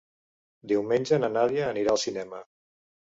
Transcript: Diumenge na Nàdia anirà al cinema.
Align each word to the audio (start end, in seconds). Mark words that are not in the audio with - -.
Diumenge 0.71 1.19
na 1.23 1.31
Nàdia 1.35 1.67
anirà 1.75 1.95
al 1.97 2.03
cinema. 2.09 2.41